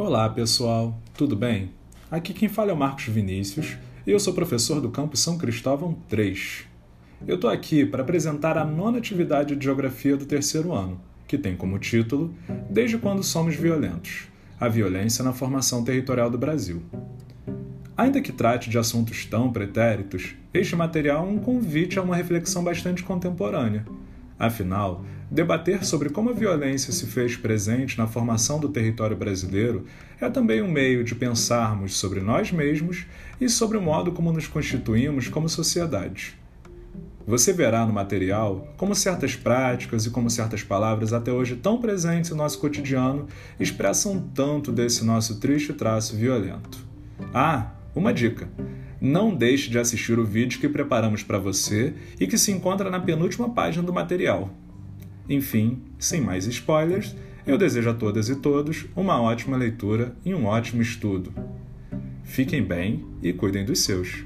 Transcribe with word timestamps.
Olá 0.00 0.30
pessoal, 0.30 0.96
tudo 1.16 1.34
bem? 1.34 1.72
Aqui 2.08 2.32
quem 2.32 2.48
fala 2.48 2.70
é 2.70 2.72
o 2.72 2.76
Marcos 2.76 3.06
Vinícius 3.06 3.76
e 4.06 4.12
eu 4.12 4.20
sou 4.20 4.32
professor 4.32 4.80
do 4.80 4.90
campus 4.90 5.18
São 5.18 5.36
Cristóvão 5.36 5.92
3. 6.08 6.66
Eu 7.26 7.34
estou 7.34 7.50
aqui 7.50 7.84
para 7.84 8.04
apresentar 8.04 8.56
a 8.56 8.64
nona 8.64 8.98
atividade 8.98 9.56
de 9.56 9.64
Geografia 9.64 10.16
do 10.16 10.24
terceiro 10.24 10.72
ano, 10.72 11.00
que 11.26 11.36
tem 11.36 11.56
como 11.56 11.80
título 11.80 12.32
Desde 12.70 12.96
quando 12.96 13.24
somos 13.24 13.56
violentos? 13.56 14.28
A 14.60 14.68
violência 14.68 15.24
na 15.24 15.32
formação 15.32 15.82
territorial 15.82 16.30
do 16.30 16.38
Brasil. 16.38 16.80
Ainda 17.96 18.20
que 18.20 18.30
trate 18.30 18.70
de 18.70 18.78
assuntos 18.78 19.24
tão 19.24 19.50
pretéritos, 19.52 20.36
este 20.54 20.76
material 20.76 21.26
é 21.26 21.28
um 21.28 21.40
convite 21.40 21.98
a 21.98 22.02
uma 22.02 22.14
reflexão 22.14 22.62
bastante 22.62 23.02
contemporânea. 23.02 23.84
Afinal, 24.38 25.04
debater 25.28 25.84
sobre 25.84 26.10
como 26.10 26.30
a 26.30 26.32
violência 26.32 26.92
se 26.92 27.06
fez 27.06 27.36
presente 27.36 27.98
na 27.98 28.06
formação 28.06 28.60
do 28.60 28.68
território 28.68 29.16
brasileiro 29.16 29.84
é 30.20 30.30
também 30.30 30.62
um 30.62 30.70
meio 30.70 31.02
de 31.02 31.14
pensarmos 31.14 31.96
sobre 31.96 32.20
nós 32.20 32.52
mesmos 32.52 33.04
e 33.40 33.48
sobre 33.48 33.76
o 33.76 33.82
modo 33.82 34.12
como 34.12 34.32
nos 34.32 34.46
constituímos 34.46 35.28
como 35.28 35.48
sociedade. 35.48 36.38
Você 37.26 37.52
verá 37.52 37.84
no 37.84 37.92
material 37.92 38.72
como 38.78 38.94
certas 38.94 39.36
práticas 39.36 40.06
e 40.06 40.10
como 40.10 40.30
certas 40.30 40.62
palavras 40.62 41.12
até 41.12 41.30
hoje 41.30 41.56
tão 41.56 41.78
presentes 41.78 42.30
em 42.30 42.34
nosso 42.34 42.58
cotidiano 42.58 43.26
expressam 43.60 44.18
tanto 44.34 44.72
desse 44.72 45.04
nosso 45.04 45.38
triste 45.38 45.74
traço 45.74 46.16
violento. 46.16 46.78
Ah, 47.34 47.72
uma 47.94 48.14
dica: 48.14 48.48
não 49.00 49.34
deixe 49.34 49.70
de 49.70 49.78
assistir 49.78 50.18
o 50.18 50.24
vídeo 50.24 50.60
que 50.60 50.68
preparamos 50.68 51.22
para 51.22 51.38
você 51.38 51.94
e 52.18 52.26
que 52.26 52.38
se 52.38 52.50
encontra 52.50 52.90
na 52.90 53.00
penúltima 53.00 53.50
página 53.50 53.84
do 53.84 53.92
material. 53.92 54.50
Enfim, 55.28 55.82
sem 55.98 56.20
mais 56.20 56.46
spoilers, 56.46 57.14
eu 57.46 57.56
desejo 57.56 57.90
a 57.90 57.94
todas 57.94 58.28
e 58.28 58.36
todos 58.36 58.86
uma 58.96 59.20
ótima 59.20 59.56
leitura 59.56 60.14
e 60.24 60.34
um 60.34 60.46
ótimo 60.46 60.82
estudo. 60.82 61.32
Fiquem 62.24 62.62
bem 62.62 63.04
e 63.22 63.32
cuidem 63.32 63.64
dos 63.64 63.80
seus. 63.80 64.24